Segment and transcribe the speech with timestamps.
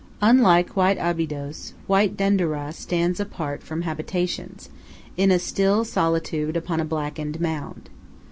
[0.19, 4.69] Unlike White Abydos, White Denderah stands apart from habitations,
[5.15, 7.87] in a still solitude upon a blackened mound.